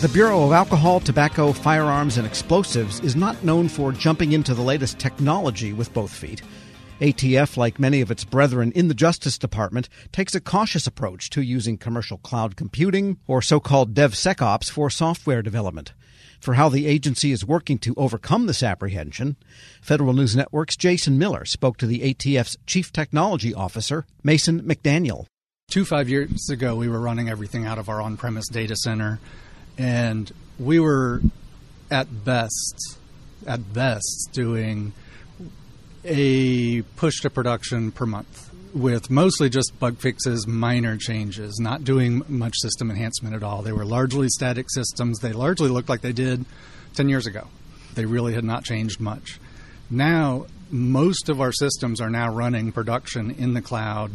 [0.00, 4.62] The Bureau of Alcohol, Tobacco, Firearms, and Explosives is not known for jumping into the
[4.62, 6.40] latest technology with both feet.
[7.00, 11.42] ATF, like many of its brethren in the Justice Department, takes a cautious approach to
[11.42, 15.92] using commercial cloud computing or so called DevSecOps for software development.
[16.40, 19.36] For how the agency is working to overcome this apprehension,
[19.82, 25.26] Federal News Network's Jason Miller spoke to the ATF's Chief Technology Officer, Mason McDaniel.
[25.70, 29.20] Two, five years ago, we were running everything out of our on premise data center,
[29.80, 31.22] and we were
[31.90, 32.98] at best,
[33.46, 34.92] at best, doing
[36.04, 42.22] a push to production per month with mostly just bug fixes, minor changes, not doing
[42.28, 43.62] much system enhancement at all.
[43.62, 45.18] They were largely static systems.
[45.20, 46.44] They largely looked like they did
[46.94, 47.48] 10 years ago.
[47.94, 49.40] They really had not changed much.
[49.88, 54.12] Now, most of our systems are now running production in the cloud,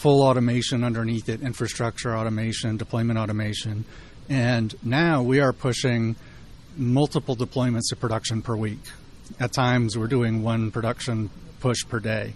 [0.00, 3.86] full automation underneath it, infrastructure automation, deployment automation.
[4.28, 6.16] And now we are pushing
[6.76, 8.80] multiple deployments of production per week.
[9.40, 11.30] At times, we're doing one production
[11.60, 12.34] push per day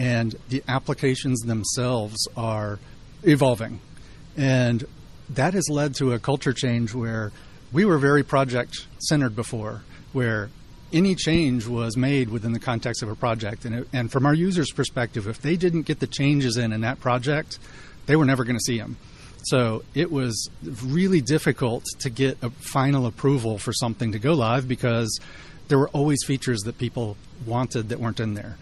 [0.00, 2.78] and the applications themselves are
[3.22, 3.80] evolving.
[4.34, 4.84] And
[5.28, 7.32] that has led to a culture change where
[7.70, 9.82] we were very project centered before,
[10.14, 10.48] where
[10.90, 13.66] any change was made within the context of a project.
[13.66, 16.80] And, it, and from our users' perspective, if they didn't get the changes in in
[16.80, 17.58] that project,
[18.06, 18.96] they were never going to see them.
[19.44, 20.50] So it was
[20.84, 25.18] really difficult to get a final approval for something to go live because
[25.68, 27.16] there were always features that people
[27.46, 28.56] wanted that weren't in there.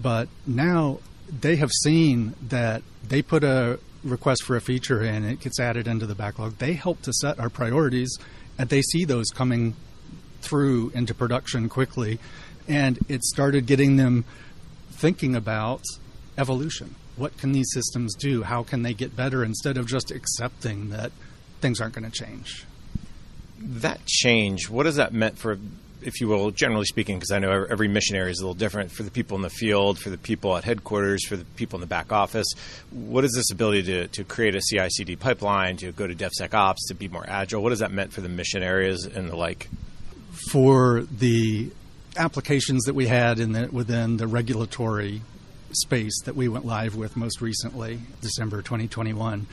[0.00, 5.40] But now they have seen that they put a request for a feature in, it
[5.40, 6.58] gets added into the backlog.
[6.58, 8.16] They help to set our priorities,
[8.58, 9.74] and they see those coming
[10.40, 12.18] through into production quickly.
[12.68, 14.24] And it started getting them
[14.90, 15.82] thinking about
[16.38, 16.94] evolution.
[17.16, 18.42] What can these systems do?
[18.42, 21.12] How can they get better instead of just accepting that
[21.60, 22.64] things aren't going to change?
[23.58, 25.58] That change, what has that meant for
[26.02, 28.90] if you will, generally speaking, because I know every mission area is a little different
[28.90, 31.80] for the people in the field, for the people at headquarters, for the people in
[31.80, 32.46] the back office.
[32.90, 36.88] What is this ability to, to create a CI CD pipeline, to go to DevSecOps,
[36.88, 37.62] to be more agile?
[37.62, 39.68] What has that meant for the mission areas and the like?
[40.50, 41.70] For the
[42.16, 45.22] applications that we had in the, within the regulatory
[45.72, 49.46] space that we went live with most recently, December 2021,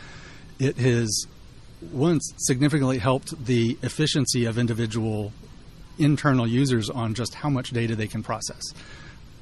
[0.59, 1.27] it has
[1.91, 5.31] once significantly helped the efficiency of individual
[5.99, 8.61] internal users on just how much data they can process.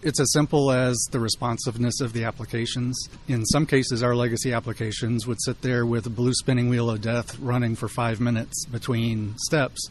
[0.02, 3.10] It's as simple as the responsiveness of the applications.
[3.28, 7.02] In some cases, our legacy applications would sit there with a blue spinning wheel of
[7.02, 9.90] death running for five minutes between steps,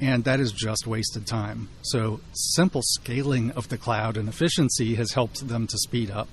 [0.00, 1.68] and that is just wasted time.
[1.82, 6.28] So, simple scaling of the cloud and efficiency has helped them to speed up.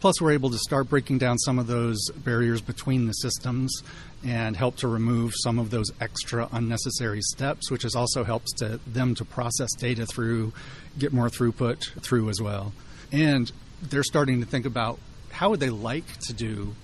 [0.00, 3.82] Plus, we're able to start breaking down some of those barriers between the systems
[4.24, 8.80] and help to remove some of those extra unnecessary steps, which has also helps to
[8.86, 10.52] them to process data through,
[10.98, 12.72] get more throughput through as well.
[13.12, 13.50] And
[13.82, 14.98] they're starting to think about
[15.30, 16.74] how would they like to do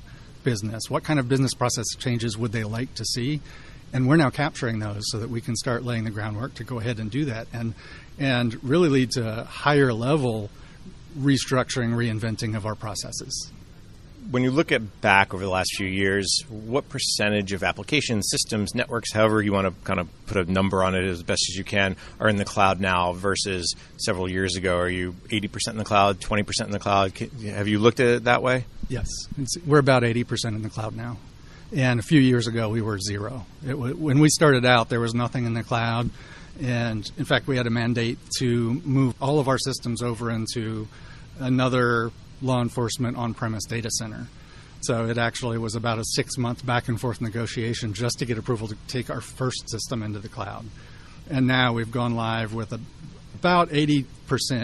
[0.45, 0.89] business?
[0.89, 3.41] What kind of business process changes would they like to see?
[3.93, 6.79] And we're now capturing those so that we can start laying the groundwork to go
[6.79, 7.75] ahead and do that and
[8.19, 10.51] and really lead to higher level
[11.19, 13.51] restructuring, reinventing of our processes
[14.31, 18.75] when you look at back over the last few years, what percentage of applications, systems,
[18.75, 21.57] networks, however you want to kind of put a number on it as best as
[21.57, 24.79] you can, are in the cloud now versus several years ago?
[24.79, 27.17] Are you 80% in the cloud, 20% in the cloud?
[27.45, 28.67] Have you looked at it that way?
[28.89, 29.09] Yes.
[29.39, 31.17] It's, we're about 80% in the cloud now.
[31.75, 33.47] And a few years ago, we were zero.
[33.63, 36.11] When we started out, there was nothing in the cloud.
[36.61, 40.89] And in fact, we had a mandate to move all of our systems over into
[41.39, 42.11] another
[42.43, 44.27] law enforcement on premise data center.
[44.83, 48.39] So it actually was about a six month back and forth negotiation just to get
[48.39, 50.65] approval to take our first system into the cloud.
[51.29, 52.81] And now we've gone live with a,
[53.35, 54.07] about 80%,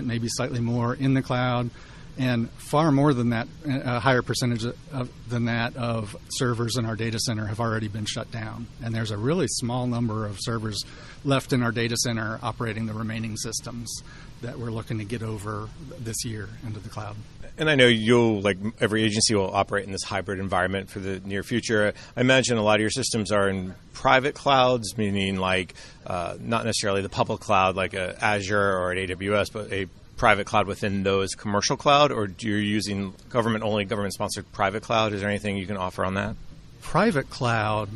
[0.04, 1.70] maybe slightly more in the cloud,
[2.18, 6.96] and far more than that, a higher percentage of, than that of servers in our
[6.96, 8.66] data center have already been shut down.
[8.82, 10.82] And there's a really small number of servers
[11.24, 14.02] left in our data center operating the remaining systems
[14.42, 15.68] that we're looking to get over
[15.98, 17.16] this year into the cloud.
[17.58, 21.20] And I know you'll, like every agency, will operate in this hybrid environment for the
[21.20, 21.94] near future.
[22.14, 25.74] I imagine a lot of your systems are in private clouds, meaning like
[26.06, 29.86] uh, not necessarily the public cloud like a Azure or an AWS, but a
[30.16, 34.82] private cloud within those commercial cloud, or do you using government only, government sponsored private
[34.82, 35.12] cloud?
[35.12, 36.36] Is there anything you can offer on that?
[36.80, 37.88] Private cloud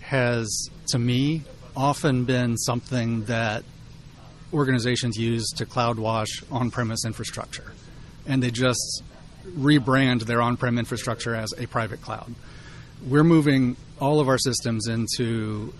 [0.00, 1.42] has, to me,
[1.76, 3.64] often been something that
[4.52, 7.72] organizations use to cloud wash on premise infrastructure.
[8.26, 9.02] And they just
[9.46, 12.34] rebrand their on prem infrastructure as a private cloud.
[13.06, 15.72] We're moving all of our systems into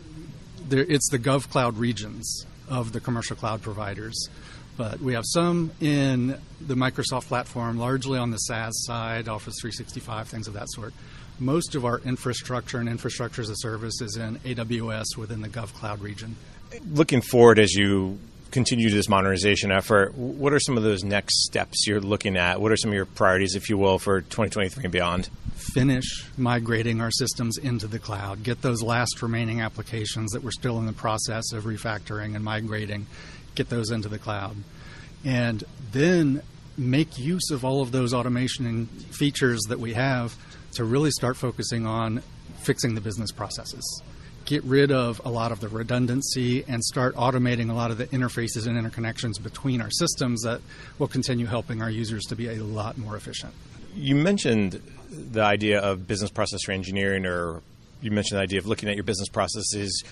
[0.69, 4.28] there, it's the GovCloud regions of the commercial cloud providers.
[4.76, 10.28] But we have some in the Microsoft platform, largely on the SaaS side, Office 365,
[10.28, 10.93] things of that sort.
[11.38, 16.00] Most of our infrastructure and infrastructure as a service is in AWS within the GovCloud
[16.00, 16.37] region.
[16.90, 18.19] Looking forward as you
[18.50, 22.61] continue this modernization effort, what are some of those next steps you're looking at?
[22.61, 25.28] What are some of your priorities, if you will, for 2023 and beyond?
[25.56, 30.78] Finish migrating our systems into the cloud, get those last remaining applications that we're still
[30.78, 33.06] in the process of refactoring and migrating,
[33.56, 34.56] get those into the cloud.
[35.24, 36.42] And then
[36.78, 40.36] make use of all of those automation features that we have
[40.72, 42.22] to really start focusing on
[42.62, 44.02] fixing the business processes
[44.46, 48.06] get rid of a lot of the redundancy and start automating a lot of the
[48.06, 50.60] interfaces and interconnections between our systems that
[50.98, 53.52] will continue helping our users to be a lot more efficient.
[53.94, 54.80] You mentioned
[55.10, 57.60] the idea of business process reengineering, or
[58.00, 60.04] you mentioned the idea of looking at your business processes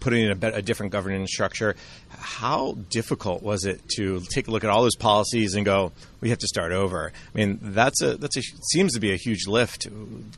[0.00, 1.76] putting in a, a, different governance structure.
[2.10, 6.30] How difficult was it to take a look at all those policies and go, we
[6.30, 7.12] have to start over?
[7.34, 9.88] I mean, that's a that's a seems to be a huge lift.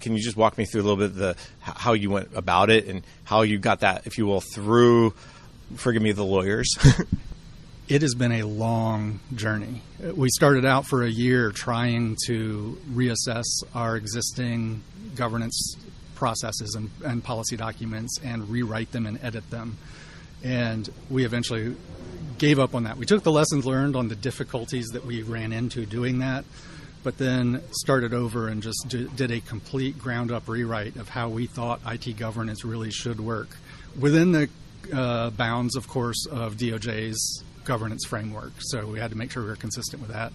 [0.01, 2.87] Can you just walk me through a little bit the how you went about it
[2.87, 5.15] and how you got that, if you will, through?
[5.77, 6.69] Forgive me, the lawyers.
[7.89, 9.83] it has been a long journey.
[10.15, 13.45] We started out for a year trying to reassess
[13.75, 14.83] our existing
[15.15, 15.77] governance
[16.25, 19.77] processes and, and policy documents and rewrite them and edit them.
[20.43, 21.77] And we eventually
[22.39, 22.97] gave up on that.
[22.97, 26.47] We took the lessons learned on the difficulties that we ran into doing that,
[27.03, 31.45] but then started over and just did a complete ground up rewrite of how we
[31.47, 33.59] thought IT governance really should work
[34.01, 34.49] within the
[34.95, 38.53] uh, bounds, of course, of DOJ's governance framework.
[38.61, 40.33] So we had to make sure we were consistent with that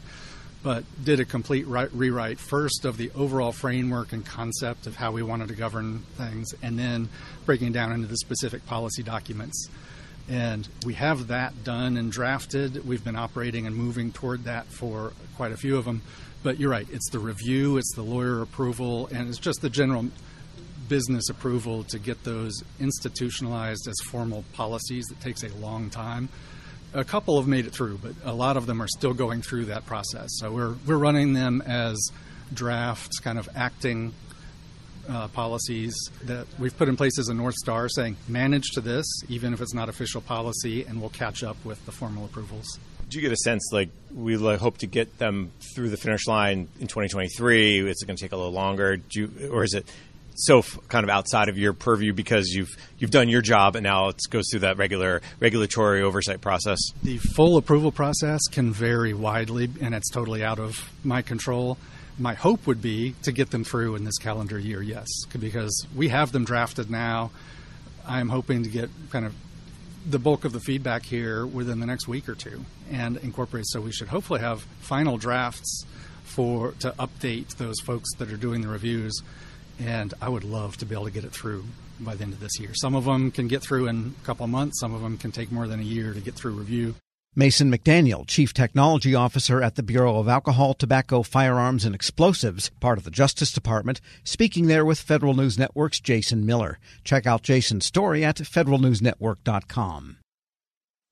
[0.62, 5.24] but did a complete rewrite first of the overall framework and concept of how we
[5.24, 7.10] wanted to govern things, and then
[7.46, 9.70] breaking down into the specific policy documents.
[10.28, 12.86] And we have that done and drafted.
[12.86, 16.02] We've been operating and moving toward that for quite a few of them.
[16.44, 20.08] But you're right, it's the review, it's the lawyer approval, and it's just the general
[20.88, 26.30] business approval to get those institutionalized as formal policies that takes a long time
[26.94, 29.66] a couple have made it through, but a lot of them are still going through
[29.66, 30.30] that process.
[30.34, 31.98] So we're we're running them as
[32.54, 34.14] drafts, kind of acting
[35.10, 39.06] uh, policies that we've put in place as a north star, saying manage to this,
[39.28, 42.80] even if it's not official policy, and we'll catch up with the formal approvals.
[43.10, 46.68] Do you get a sense like we hope to get them through the finish line
[46.80, 47.90] in 2023?
[47.90, 48.98] Is it going to take a little longer?
[49.10, 49.92] You, or is it
[50.40, 53.84] so f- kind of outside of your purview because you've you've done your job and
[53.84, 56.80] now it goes through that regular regulatory oversight process?
[57.04, 61.78] The full approval process can vary widely, and it's totally out of my control.
[62.18, 65.08] My hope would be to get them through in this calendar year, yes,
[65.40, 67.32] because we have them drafted now.
[68.06, 69.34] I'm hoping to get kind of
[70.06, 73.66] the bulk of the feedback here within the next week or two and incorporate.
[73.68, 75.86] So we should hopefully have final drafts
[76.24, 79.22] for to update those folks that are doing the reviews
[79.80, 81.66] and I would love to be able to get it through
[82.00, 82.72] by the end of this year.
[82.74, 85.32] Some of them can get through in a couple of months, some of them can
[85.32, 86.96] take more than a year to get through review.
[87.36, 92.98] Mason McDaniel, Chief Technology Officer at the Bureau of Alcohol, Tobacco, Firearms, and Explosives, part
[92.98, 96.80] of the Justice Department, speaking there with Federal News Network's Jason Miller.
[97.04, 100.18] Check out Jason's story at federalnewsnetwork.com.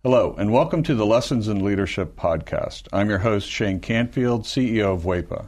[0.03, 2.87] Hello, and welcome to the Lessons in Leadership podcast.
[2.91, 5.47] I'm your host, Shane Canfield, CEO of WEPA.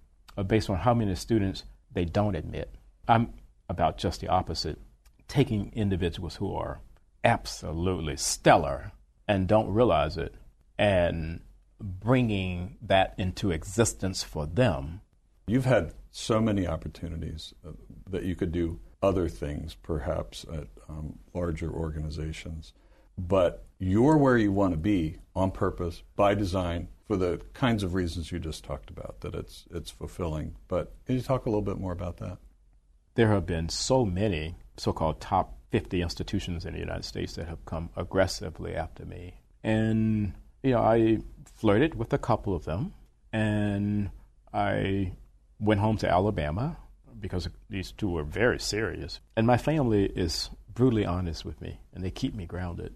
[0.37, 2.73] uh, based on how many students they don't admit.
[3.07, 3.33] I'm
[3.69, 4.79] about just the opposite,
[5.27, 6.81] taking individuals who are
[7.23, 8.91] absolutely stellar
[9.27, 10.35] and don't realize it
[10.77, 11.41] and
[11.79, 15.01] bringing that into existence for them.
[15.47, 17.71] You've had so many opportunities uh,
[18.09, 22.73] that you could do other things, perhaps at um, larger organizations,
[23.17, 27.93] but you're where you want to be on purpose, by design, for the kinds of
[27.93, 30.55] reasons you just talked about, that it's, it's fulfilling.
[30.67, 32.37] But can you talk a little bit more about that?
[33.15, 37.47] There have been so many so called top 50 institutions in the United States that
[37.47, 39.35] have come aggressively after me.
[39.63, 41.19] And, you know, I
[41.55, 42.93] flirted with a couple of them,
[43.31, 44.09] and
[44.53, 45.13] I
[45.59, 46.77] went home to Alabama
[47.19, 49.19] because these two were very serious.
[49.37, 52.95] And my family is brutally honest with me, and they keep me grounded.